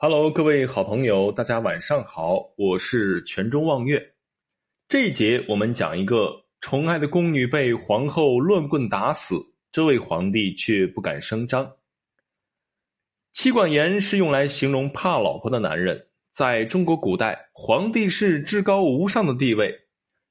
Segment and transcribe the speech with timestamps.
[0.00, 4.00] Hello，各位好朋友，大家晚上好，我是泉中望月。
[4.88, 9.34] 这一节我们讲一个宠爱的宫女被皇后乱棍打死，
[9.72, 11.68] 这位皇帝却不敢声张。
[13.32, 19.76] 妻管严是用来形容怕老婆的男人，在中国古代，皇帝是至高无上的地位。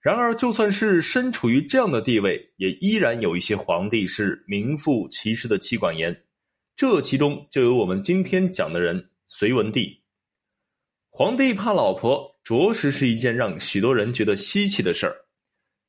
[0.00, 6.18] 然而，就算是身处于这样的地位，也依然有一些皇帝是名副其实的妻管严。
[6.74, 9.06] 这其中就有我们今天讲的人。
[9.32, 10.02] 隋文帝，
[11.08, 15.14] 皇帝怕老婆，着实是一件让许多人觉得稀奇的事儿。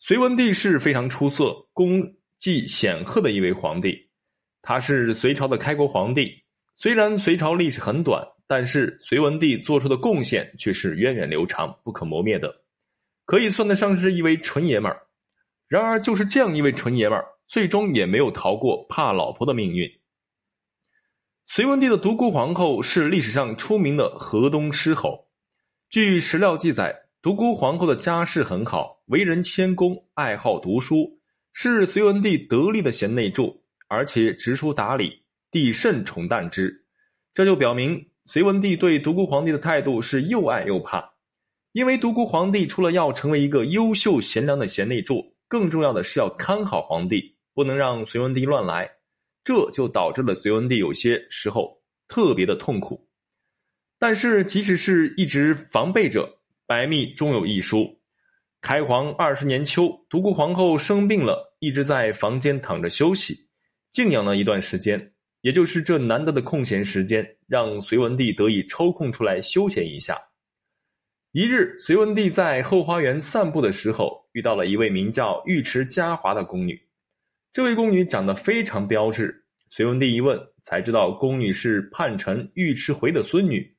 [0.00, 2.02] 隋文帝是非常出色、功
[2.36, 3.96] 绩显赫的一位皇帝，
[4.60, 6.34] 他是隋朝的开国皇帝。
[6.74, 12.52] 虽然隋朝历史很短，但是隋文帝做出的贡献却是源远流长、不可磨灭的，
[13.24, 15.00] 可以算得上是一位纯爷们儿。
[15.68, 19.88] 然而，就是这样一位纯爷们儿，最终也没有逃过怕老婆的命运。
[21.50, 25.28] 隋文帝的独孤皇后是历史上出名的河东狮吼。
[25.88, 31.18] 据史料记载，独孤皇后的家世很好，为人谦恭，爱好读书，
[31.54, 36.84] 是隋文帝得力的贤内助，而且知书达理，帝甚宠惮之。
[37.32, 41.14] 这就表明隋文帝对独孤皇帝的态度是又爱又怕。
[41.72, 48.97] 因为独孤皇帝除了要成为一个优秀贤良的贤内助，更重要的是要看好皇帝，不能让隋文帝乱来。
[49.48, 53.08] 这就导致了隋文帝有些时候特别的痛苦，
[53.98, 56.28] 但是即使是一直防备着，
[56.66, 57.98] 百密终有一疏。
[58.60, 63.48] 开皇二十年秋，独孤皇后生病了，一直在房间躺着休息，
[63.90, 65.14] 静养了一段时间。
[65.40, 70.20] 也就是这难得的空闲时间，让隋文帝得以抽空出来休闲一下。
[71.32, 76.78] 一日，隋文帝在后花园散步的时候，遇到了一位名叫尉迟嘉华的宫女。
[77.52, 83.74] 这位宫女长得非常标致，隋文帝一问才知道，宫女是叛臣尉迟回的孙女，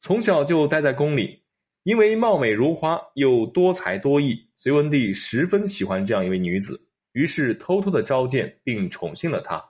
[0.00, 1.42] 从小就待在宫里。
[1.82, 6.78] 因为貌美如花又多才多艺，隋文帝十分喜欢这样一位女子，
[7.12, 9.64] 于是偷偷的召见并宠幸了她。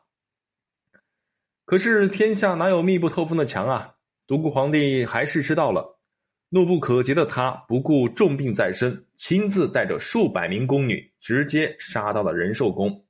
[1.67, 3.95] 可是天下哪有密不透风的墙啊？
[4.27, 6.01] 独孤皇帝还是知道了，
[6.49, 13.06] 怒不可遏的他不顾重病在身，亲自带着数百名宫女，直接杀到了仁寿宫。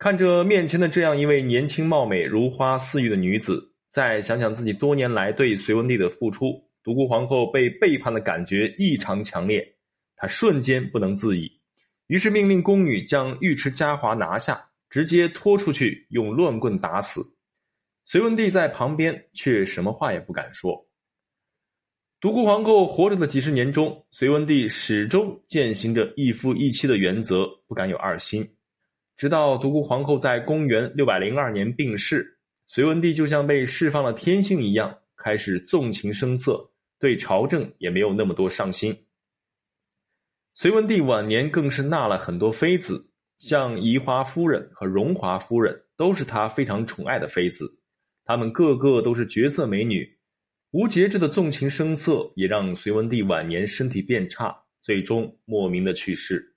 [0.00, 9.62] 看着面前的这样一位年轻貌美、如花似玉的女子，再想想自己多年来对隋文帝的付出，独孤皇后被背叛的感觉异常强烈，
[10.16, 11.52] 她瞬间不能自已，
[12.06, 17.20] 于是命令宫女将尉迟嘉华拿下，直接拖出去用乱棍打死。
[18.06, 20.88] 隋文帝在旁边却什么话也不敢说。
[22.22, 28.50] 独孤皇后活着的几十年中，隋文帝始终践行着一夫一妻的原则，不敢有二心。
[29.20, 32.38] 直到独孤皇后在公元六百零二年病逝，
[32.68, 38.96] 隋文帝就像被释放了天性一样，开始纵情声色，对朝政也没有那么多上心。
[40.54, 47.70] 隋文帝晚年更是纳了很多妃子，像宜华夫人和荣华夫人都是他非常宠爱的妃子，
[48.24, 50.18] 她们个个都是绝色美女。
[50.70, 56.49] 无节制的纵情声色也让隋文帝晚年身体变差，最终莫名的去世。